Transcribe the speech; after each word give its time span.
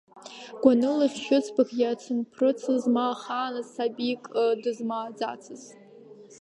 Гәаныла 0.61 1.05
хьшьыцбак 1.13 1.69
иацымԥрыцыз, 1.81 2.83
ма 2.93 3.05
ахааназ 3.11 3.67
сабик 3.73 4.21
дызмааӡацыз. 4.61 5.63